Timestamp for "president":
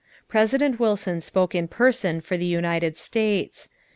0.27-0.79